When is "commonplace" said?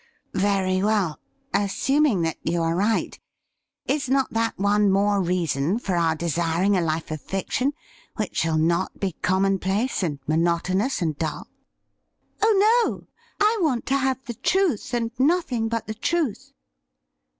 9.21-10.01